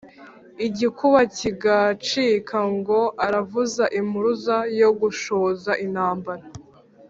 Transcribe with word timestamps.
Igikuba 0.67 1.19
kigacika, 1.37 2.57
Ngo 2.75 2.99
aravuza 3.25 3.83
impuruza 3.99 4.55
yo 4.79 4.89
gushoza 4.99 5.71
intambara 5.85 6.43